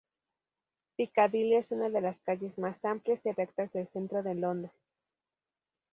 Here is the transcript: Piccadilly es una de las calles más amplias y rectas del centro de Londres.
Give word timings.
Piccadilly 0.95 1.57
es 1.57 1.69
una 1.71 1.87
de 1.91 2.01
las 2.01 2.19
calles 2.21 2.57
más 2.57 2.83
amplias 2.85 3.23
y 3.23 3.33
rectas 3.33 3.71
del 3.71 3.87
centro 3.89 4.23
de 4.23 4.33
Londres. 4.33 4.73